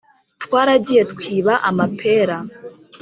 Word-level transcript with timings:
Twaragiye 0.43 1.01
twiba 1.11 1.53
amapera 1.69 2.37